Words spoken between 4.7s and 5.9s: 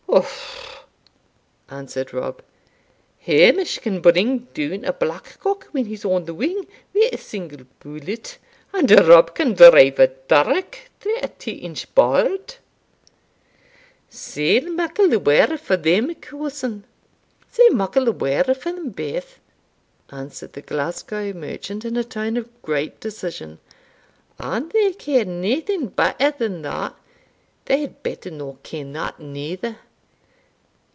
a black cock when